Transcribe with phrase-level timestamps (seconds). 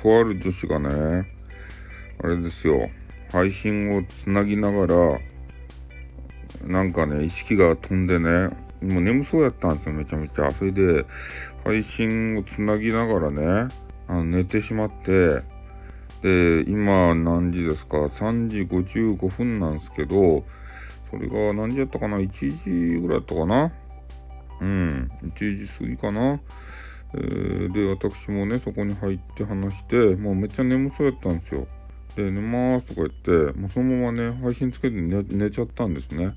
[0.00, 1.28] とある女子がね、
[2.22, 2.88] あれですよ、
[3.32, 5.18] 配信をつなぎながら、
[6.66, 8.48] なんかね、意識が飛んでね、
[8.80, 10.52] もう眠そうやったんですよ、めちゃめちゃ。
[10.52, 11.04] それで、
[11.64, 13.68] 配信をつなぎながらね、
[14.06, 15.42] あの寝てしまって、
[16.22, 20.44] で、今何時ですか ?3 時55分なんですけど、
[21.10, 23.72] それが何時やったかな ?1 時ぐらいやったかな？
[24.60, 26.40] うん、1時過ぎかな？
[27.12, 31.66] で、私もね、そこに入って話して、もうめっちゃ眠そうやったんですよ。
[32.16, 36.34] で、寝ますとか言って、もうそのままね、配信つけて寝寝ちゃったんですね。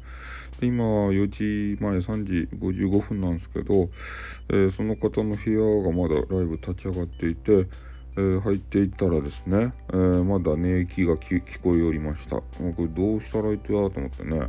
[0.60, 3.90] で、今、4時前、3時55分なんですけど、
[4.50, 7.68] えー、その方の部屋がまだライブ立ち上がっていて、
[8.18, 12.36] えー、入っていったらですね、えー、まだ寝息が聞こえおりました。
[12.38, 12.44] こ
[12.78, 14.42] れどうしたらいいとやと思ってね、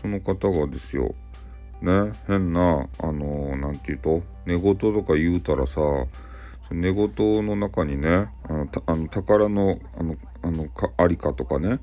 [0.00, 1.14] その方がですよ、
[1.82, 5.80] ね、変な、あのー、て言うと、寝言とか言うたらさ、
[6.70, 7.10] 寝言
[7.44, 11.80] の中にね、あのあの宝のあのあのかありかとかね、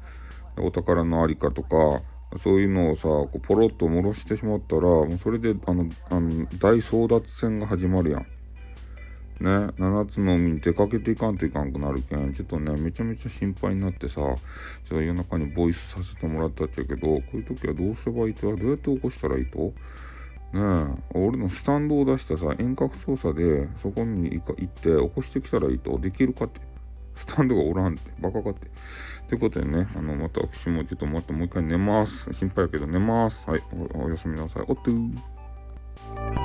[0.58, 2.02] お宝のありかとか、
[2.38, 8.39] そういうのをさ、こうポロッと漏らしてしまったら、もうそれであのあの大争奪戦が始まるやん。
[9.40, 14.38] ね、7つの海に出かけていかんといかんくなるけん、ちょっとね、めちゃめちゃ心配になってさ、ちょっ
[14.90, 19.60] と夜中にボイスさせてもらったっちゃけど、こういう時はどうすればいいとどうやって起こしたらいいと？
[19.60, 19.74] ね
[20.54, 26.60] え、俺のスタンドを出したさ、遠隔操作でそこに行って起こしてきたらいいと、できるかって。
[27.16, 28.68] スタンドがおらんって、バカかって。
[29.28, 32.32] ということでね、あの、また私もちょっとまたもう一回寝ます。
[32.32, 33.44] 心配やけど寝ます。
[33.46, 34.64] はい、おやすみなさい。
[34.68, 36.39] おっとー。